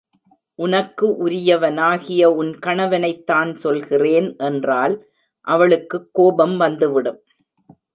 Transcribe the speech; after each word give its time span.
உனக்கு 0.55 1.25
உரியவனாகிய 1.25 2.23
உன் 2.25 2.59
கணவனைத்தான் 2.59 3.53
சொல்கிறேன் 3.53 4.35
என்றால் 4.37 5.07
அவளுக்குக் 5.47 6.09
கோபம் 6.11 6.57
வந்துவிடும். 6.57 7.23